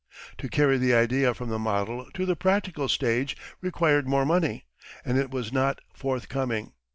[0.39, 4.65] To carry the idea from the model to the practical stage required more money,
[5.05, 6.73] and it was not forthcoming.